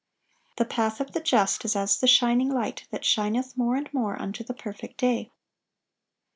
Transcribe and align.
(820) 0.57 0.65
"The 0.65 0.73
path 0.73 0.99
of 0.99 1.13
the 1.13 1.19
just 1.19 1.63
is 1.63 1.75
as 1.75 1.99
the 1.99 2.07
shining 2.07 2.49
light, 2.49 2.87
that 2.89 3.05
shineth 3.05 3.55
more 3.55 3.75
and 3.75 3.87
more 3.93 4.19
unto 4.19 4.43
the 4.43 4.55
perfect 4.55 4.97
day." 4.97 5.29